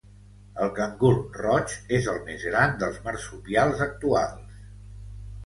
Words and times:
El 0.63 0.69
cangur 0.77 1.11
roig 1.41 1.75
és 1.97 2.07
el 2.15 2.17
més 2.31 2.47
gran 2.49 2.75
dels 2.85 2.99
marsupials 3.09 3.85
actuals. 3.89 4.59